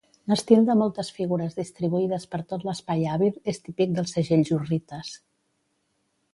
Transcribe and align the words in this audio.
L'estil 0.31 0.61
de 0.69 0.75
moltes 0.77 1.11
figures 1.17 1.57
distribuïdes 1.59 2.25
per 2.33 2.41
tot 2.53 2.65
l'espai 2.69 3.05
hàbil 3.17 3.39
és 3.53 3.63
típic 3.69 3.95
dels 3.99 4.17
segells 4.19 4.53
hurrites. 4.57 5.17